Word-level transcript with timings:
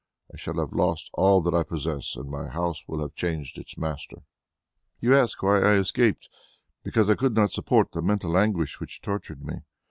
I 0.33 0.37
shall 0.37 0.55
have 0.55 0.71
lost 0.73 1.11
all 1.13 1.41
that 1.43 1.53
I 1.53 1.61
possess, 1.61 2.15
and 2.15 2.27
my 2.27 2.47
house 2.47 2.83
will 2.87 3.01
have 3.01 3.13
changed 3.13 3.59
its 3.59 3.77
master. 3.77 4.23
"You 4.99 5.15
asked 5.15 5.43
why 5.43 5.59
I 5.61 5.75
escaped. 5.75 6.27
Because 6.83 7.07
I 7.07 7.13
could 7.13 7.35
not 7.35 7.51
support 7.51 7.91
the 7.91 8.01
mental 8.01 8.35
anguish 8.35 8.79
which 8.79 9.01
tortured 9.03 9.43
me. 9.43 9.57